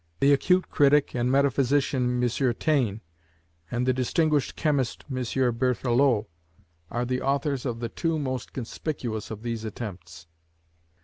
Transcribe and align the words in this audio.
The 0.19 0.33
acute 0.33 0.71
critic 0.71 1.13
and 1.13 1.31
metaphysician 1.31 2.23
M. 2.23 2.29
Taine, 2.55 3.01
and 3.69 3.85
the 3.85 3.93
distinguished 3.93 4.55
chemist 4.55 5.05
M. 5.11 5.15
Berthelot, 5.53 6.25
are 6.89 7.05
the 7.05 7.21
authors 7.21 7.67
of 7.67 7.81
the 7.81 7.89
two 7.89 8.17
most 8.17 8.51
conspicuous 8.51 9.29
of 9.29 9.43
these 9.43 9.63
attempts. 9.63 10.25